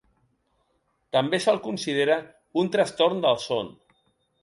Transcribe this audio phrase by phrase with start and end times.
[1.17, 2.17] També se'l considera
[2.65, 3.75] un trastorn del son.